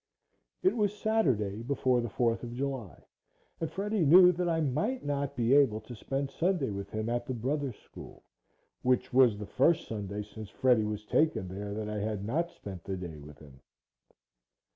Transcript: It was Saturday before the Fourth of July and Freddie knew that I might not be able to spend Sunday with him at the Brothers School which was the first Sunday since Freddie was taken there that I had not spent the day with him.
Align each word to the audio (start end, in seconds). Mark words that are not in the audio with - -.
It 0.63 0.75
was 0.75 0.97
Saturday 0.97 1.61
before 1.61 2.01
the 2.01 2.09
Fourth 2.09 2.41
of 2.41 2.55
July 2.55 3.03
and 3.59 3.69
Freddie 3.71 4.03
knew 4.03 4.31
that 4.31 4.49
I 4.49 4.59
might 4.59 5.05
not 5.05 5.35
be 5.35 5.53
able 5.53 5.79
to 5.81 5.93
spend 5.95 6.31
Sunday 6.31 6.71
with 6.71 6.89
him 6.89 7.07
at 7.07 7.27
the 7.27 7.35
Brothers 7.35 7.75
School 7.75 8.23
which 8.81 9.13
was 9.13 9.37
the 9.37 9.45
first 9.45 9.87
Sunday 9.87 10.23
since 10.23 10.49
Freddie 10.49 10.85
was 10.85 11.05
taken 11.05 11.47
there 11.47 11.75
that 11.75 11.87
I 11.87 11.99
had 11.99 12.25
not 12.25 12.49
spent 12.49 12.83
the 12.83 12.97
day 12.97 13.19
with 13.19 13.37
him. 13.37 13.61